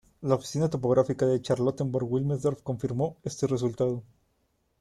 [0.23, 4.01] La Oficina Topográfica de Charlottenburg-Wilmersdorf confirmó este resultado.